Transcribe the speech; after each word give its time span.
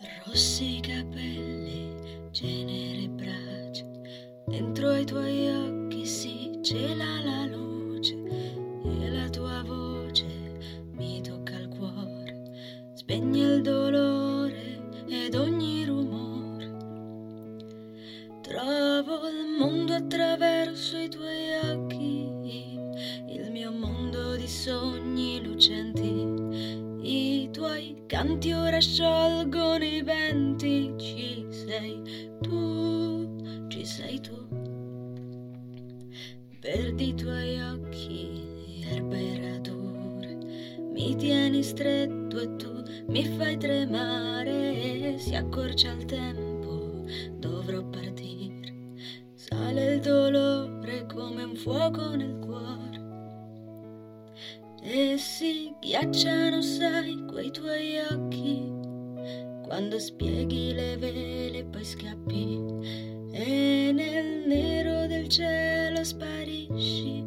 Rossi 0.00 0.78
capelli, 0.80 1.92
cenere 2.30 3.08
braccia, 3.08 3.84
dentro 4.46 4.90
ai 4.90 5.04
tuoi 5.04 5.48
occhi 5.48 6.06
si 6.06 6.56
cela 6.62 7.20
la 7.24 7.44
luce 7.46 8.14
e 8.84 9.10
la 9.10 9.28
tua 9.28 9.60
voce 9.64 10.24
mi 10.92 11.20
tocca 11.20 11.56
il 11.58 11.66
cuore, 11.66 12.92
spegne 12.94 13.40
il 13.40 13.62
dolore 13.62 14.80
ed 15.08 15.34
ogni 15.34 15.84
rumore. 15.84 16.76
Trovo 18.42 19.28
il 19.28 19.56
mondo 19.58 19.94
attraverso 19.94 20.96
i 20.96 21.08
tuoi 21.08 21.54
occhi, 21.60 21.77
tuoi 28.18 28.26
canti 28.26 28.52
ora 28.52 28.80
sciolgono 28.80 29.84
i 29.84 30.02
venti, 30.02 30.92
ci 30.98 31.46
sei 31.50 32.02
tu, 32.42 33.66
ci 33.68 33.84
sei 33.84 34.20
tu. 34.20 34.36
Perdi 36.60 37.08
i 37.10 37.14
tuoi 37.14 37.60
occhi, 37.60 38.82
erba 38.90 39.16
e 39.16 39.40
radure, 39.40 40.36
mi 40.92 41.14
tieni 41.14 41.62
stretto 41.62 42.40
e 42.40 42.56
tu 42.56 42.82
mi 43.06 43.24
fai 43.24 43.56
tremare, 43.56 45.16
si 45.18 45.36
accorcia 45.36 45.92
il 45.92 46.04
tempo, 46.04 47.04
dovrò 47.38 47.84
partire, 47.84 48.94
sale 49.34 49.94
il 49.94 50.00
dolore 50.00 51.06
come 51.06 51.44
un 51.44 51.54
fuoco 51.54 52.16
nel 52.16 52.36
cuore 52.40 53.07
e 54.90 55.18
si 55.18 55.74
ghiacciano, 55.78 56.62
sai, 56.62 57.22
quei 57.26 57.50
tuoi 57.50 57.98
occhi 58.10 58.72
quando 59.68 59.98
spieghi 59.98 60.72
le 60.72 60.96
vele 60.96 61.62
poi 61.64 61.84
scappi 61.84 62.58
e 63.32 63.92
nel 63.92 64.46
nero 64.46 65.06
del 65.06 65.28
cielo 65.28 66.02
sparisci. 66.02 67.22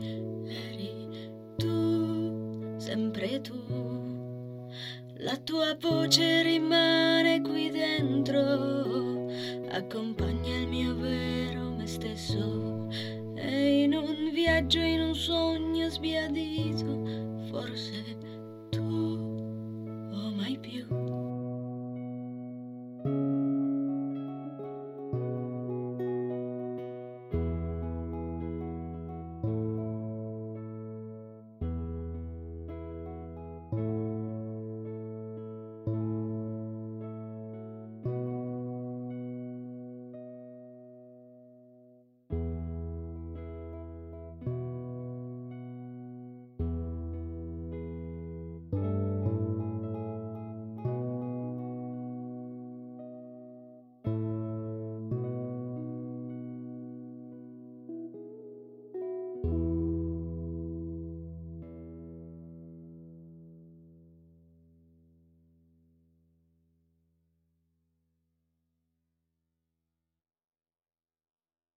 Eri 0.48 1.08
tu, 1.56 2.78
sempre 2.78 3.40
tu. 3.42 3.54
La 5.18 5.38
tua 5.38 5.78
voce 5.80 6.42
rimane 6.42 7.42
qui 7.42 7.70
dentro, 7.70 9.28
accompagna 9.70 10.58
il 10.58 10.68
mio 10.68 10.96
vero 10.96 11.76
me 11.76 11.86
stesso. 11.86 12.88
E 13.36 13.84
in 13.84 13.94
un 13.94 14.32
viaggio, 14.34 14.80
in 14.80 15.02
un 15.02 15.14
sogno 15.16 15.88
sbiadito, 15.90 17.31
forse 17.52 18.18
tu 18.72 18.82
mai 20.38 20.58
più. 20.62 20.86
thank 33.72 34.11